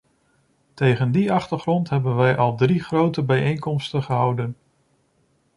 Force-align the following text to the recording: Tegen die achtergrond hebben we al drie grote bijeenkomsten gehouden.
Tegen 0.73 1.11
die 1.11 1.31
achtergrond 1.31 1.89
hebben 1.89 2.17
we 2.17 2.35
al 2.35 2.55
drie 2.55 2.83
grote 2.83 3.23
bijeenkomsten 3.23 4.03
gehouden. 4.03 4.55